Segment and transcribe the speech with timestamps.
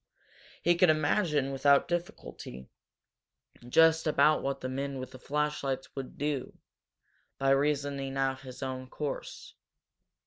[0.63, 2.67] He could imagine, without difficulty,
[3.69, 6.57] just about what the men with the flashlights would do,
[7.37, 9.53] by reasoning out his own course.